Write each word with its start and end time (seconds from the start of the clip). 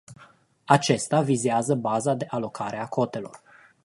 Acesta 0.65 1.21
vizează 1.21 1.75
baza 1.75 2.13
de 2.13 2.25
alocare 2.29 2.77
a 2.77 2.87
cotelor. 2.87 3.41